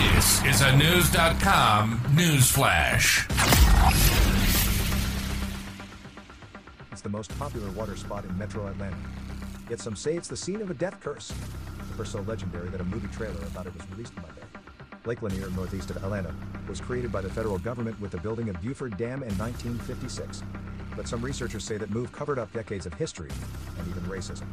This 0.00 0.42
is 0.46 0.62
a 0.62 0.74
News.com 0.78 2.00
news 2.14 2.50
flash. 2.50 3.28
It's 6.90 7.02
the 7.02 7.10
most 7.10 7.38
popular 7.38 7.70
water 7.72 7.94
spot 7.96 8.24
in 8.24 8.38
metro 8.38 8.66
Atlanta. 8.66 8.96
Yet 9.68 9.78
some 9.78 9.94
say 9.94 10.16
it's 10.16 10.26
the 10.26 10.38
scene 10.38 10.62
of 10.62 10.70
a 10.70 10.74
death 10.74 10.98
curse. 11.00 11.34
First 11.98 12.12
so 12.12 12.22
legendary 12.22 12.70
that 12.70 12.80
a 12.80 12.84
movie 12.84 13.08
trailer 13.08 13.42
about 13.42 13.66
it 13.66 13.74
was 13.74 13.86
released 13.90 14.16
by 14.16 14.22
there. 14.36 14.48
Lake 15.04 15.20
Lanier, 15.20 15.50
northeast 15.50 15.90
of 15.90 15.98
Atlanta, 15.98 16.34
was 16.66 16.80
created 16.80 17.12
by 17.12 17.20
the 17.20 17.28
federal 17.28 17.58
government 17.58 18.00
with 18.00 18.12
the 18.12 18.18
building 18.18 18.48
of 18.48 18.58
Buford 18.62 18.96
Dam 18.96 19.22
in 19.22 19.36
1956. 19.36 20.42
But 20.96 21.08
some 21.08 21.20
researchers 21.20 21.62
say 21.62 21.76
that 21.76 21.90
move 21.90 22.10
covered 22.10 22.38
up 22.38 22.50
decades 22.54 22.86
of 22.86 22.94
history 22.94 23.28
and 23.78 23.86
even 23.86 24.02
racism. 24.04 24.46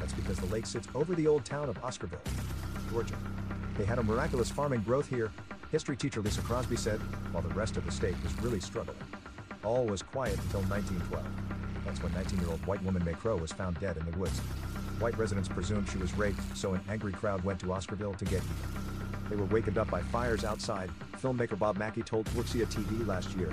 That's 0.00 0.14
because 0.14 0.38
the 0.38 0.46
lake 0.46 0.64
sits 0.64 0.88
over 0.94 1.14
the 1.14 1.26
old 1.26 1.44
town 1.44 1.68
of 1.68 1.78
Oscarville, 1.82 2.24
Georgia. 2.90 3.16
They 3.78 3.84
had 3.84 3.98
a 3.98 4.02
miraculous 4.02 4.50
farming 4.50 4.80
growth 4.82 5.08
here, 5.08 5.30
history 5.70 5.96
teacher 5.96 6.22
Lisa 6.22 6.40
Crosby 6.40 6.76
said, 6.76 6.98
while 7.32 7.42
the 7.42 7.54
rest 7.54 7.76
of 7.76 7.84
the 7.84 7.92
state 7.92 8.14
was 8.22 8.32
really 8.40 8.60
struggling. 8.60 8.96
All 9.64 9.84
was 9.84 10.02
quiet 10.02 10.38
until 10.44 10.62
1912. 10.62 11.24
That's 11.84 12.02
when 12.02 12.12
19 12.14 12.40
year 12.40 12.48
old 12.48 12.66
white 12.66 12.82
woman 12.82 13.04
Mae 13.04 13.12
Crow 13.12 13.36
was 13.36 13.52
found 13.52 13.78
dead 13.78 13.98
in 13.98 14.10
the 14.10 14.16
woods. 14.16 14.38
White 14.98 15.16
residents 15.18 15.48
presumed 15.48 15.88
she 15.88 15.98
was 15.98 16.16
raped, 16.16 16.40
so 16.56 16.72
an 16.72 16.80
angry 16.88 17.12
crowd 17.12 17.44
went 17.44 17.60
to 17.60 17.66
Oscarville 17.66 18.16
to 18.16 18.24
get 18.24 18.42
even. 18.42 18.76
They 19.28 19.36
were 19.36 19.44
wakened 19.44 19.76
up 19.76 19.90
by 19.90 20.00
fires 20.00 20.44
outside, 20.44 20.90
filmmaker 21.20 21.58
Bob 21.58 21.76
Mackie 21.76 22.02
told 22.02 22.26
WXIA 22.26 22.66
TV 22.66 23.06
last 23.06 23.36
year. 23.36 23.50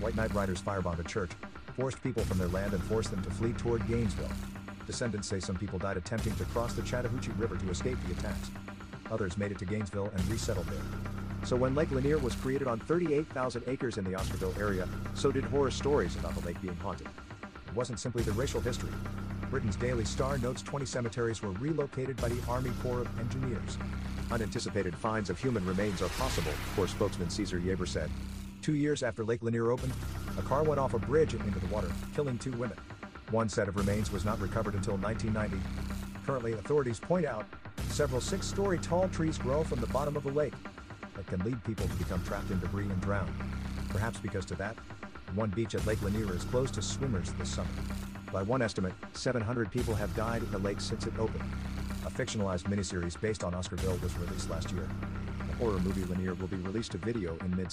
White 0.00 0.16
Night 0.16 0.32
Riders 0.32 0.62
firebombed 0.62 1.00
a 1.00 1.04
church, 1.04 1.32
forced 1.76 2.02
people 2.02 2.24
from 2.24 2.38
their 2.38 2.48
land 2.48 2.72
and 2.72 2.82
forced 2.84 3.10
them 3.10 3.22
to 3.22 3.30
flee 3.30 3.52
toward 3.52 3.86
Gainesville. 3.86 4.30
Descendants 4.86 5.28
say 5.28 5.40
some 5.40 5.56
people 5.56 5.78
died 5.78 5.98
attempting 5.98 6.34
to 6.36 6.44
cross 6.46 6.72
the 6.72 6.82
Chattahoochee 6.82 7.32
River 7.32 7.56
to 7.56 7.68
escape 7.70 7.98
the 8.06 8.12
attacks. 8.12 8.50
Others 9.10 9.38
made 9.38 9.52
it 9.52 9.58
to 9.58 9.64
Gainesville 9.64 10.10
and 10.14 10.28
resettled 10.28 10.66
there. 10.66 10.82
So 11.44 11.56
when 11.56 11.74
Lake 11.74 11.90
Lanier 11.90 12.18
was 12.18 12.34
created 12.34 12.68
on 12.68 12.78
38,000 12.80 13.62
acres 13.66 13.96
in 13.96 14.04
the 14.04 14.10
Oscarville 14.10 14.58
area, 14.58 14.88
so 15.14 15.30
did 15.30 15.44
horror 15.44 15.70
stories 15.70 16.16
about 16.16 16.34
the 16.34 16.46
lake 16.46 16.60
being 16.60 16.76
haunted. 16.76 17.08
It 17.66 17.74
wasn't 17.74 18.00
simply 18.00 18.22
the 18.22 18.32
racial 18.32 18.60
history. 18.60 18.90
Britain's 19.50 19.76
Daily 19.76 20.04
Star 20.04 20.36
notes 20.38 20.60
20 20.62 20.84
cemeteries 20.84 21.42
were 21.42 21.52
relocated 21.52 22.16
by 22.18 22.28
the 22.28 22.40
Army 22.48 22.70
Corps 22.82 23.00
of 23.00 23.20
Engineers. 23.20 23.78
Unanticipated 24.30 24.94
finds 24.94 25.30
of 25.30 25.38
human 25.40 25.64
remains 25.64 26.02
are 26.02 26.08
possible, 26.10 26.52
Corps 26.76 26.88
spokesman 26.88 27.30
Caesar 27.30 27.58
Yaber 27.58 27.88
said. 27.88 28.10
Two 28.60 28.74
years 28.74 29.02
after 29.02 29.24
Lake 29.24 29.42
Lanier 29.42 29.70
opened, 29.70 29.92
a 30.36 30.42
car 30.42 30.64
went 30.64 30.78
off 30.78 30.92
a 30.92 30.98
bridge 30.98 31.32
and 31.32 31.42
into 31.46 31.60
the 31.60 31.66
water, 31.74 31.90
killing 32.14 32.36
two 32.36 32.52
women. 32.52 32.76
One 33.30 33.48
set 33.48 33.68
of 33.68 33.76
remains 33.76 34.12
was 34.12 34.24
not 34.24 34.38
recovered 34.40 34.74
until 34.74 34.96
1990. 34.98 35.56
Currently, 36.26 36.52
authorities 36.54 37.00
point 37.00 37.24
out 37.24 37.46
Several 37.88 38.20
six 38.20 38.46
story 38.46 38.78
tall 38.78 39.08
trees 39.08 39.38
grow 39.38 39.64
from 39.64 39.80
the 39.80 39.86
bottom 39.88 40.16
of 40.16 40.22
the 40.22 40.30
lake 40.30 40.54
that 41.16 41.26
can 41.26 41.40
lead 41.40 41.62
people 41.64 41.88
to 41.88 41.94
become 41.94 42.22
trapped 42.24 42.50
in 42.50 42.60
debris 42.60 42.84
and 42.84 43.00
drown. 43.00 43.32
Perhaps 43.88 44.20
because 44.20 44.44
to 44.46 44.54
that, 44.54 44.76
one 45.34 45.50
beach 45.50 45.74
at 45.74 45.84
Lake 45.84 46.00
Lanier 46.02 46.32
is 46.34 46.44
closed 46.44 46.74
to 46.74 46.82
swimmers 46.82 47.32
this 47.32 47.50
summer. 47.50 47.68
By 48.32 48.42
one 48.42 48.62
estimate, 48.62 48.92
700 49.14 49.70
people 49.70 49.94
have 49.94 50.14
died 50.14 50.42
in 50.42 50.50
the 50.52 50.58
lake 50.58 50.80
since 50.80 51.06
it 51.06 51.18
opened. 51.18 51.44
A 52.06 52.10
fictionalized 52.10 52.64
miniseries 52.64 53.20
based 53.20 53.42
on 53.42 53.52
Oscarville 53.52 54.00
was 54.00 54.16
released 54.18 54.48
last 54.48 54.70
year. 54.70 54.88
The 55.48 55.56
horror 55.56 55.80
movie 55.80 56.04
Lanier 56.04 56.34
will 56.34 56.46
be 56.46 56.56
released 56.58 56.92
to 56.92 56.98
video 56.98 57.36
in 57.38 57.56
mid 57.56 57.72